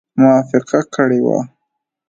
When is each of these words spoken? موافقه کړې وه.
موافقه 0.21 0.79
کړې 0.95 1.19
وه. 1.25 1.39